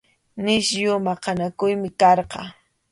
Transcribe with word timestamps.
Nisyu 0.43 0.93
maqanakuymi 1.05 1.89
karqan. 1.99 2.47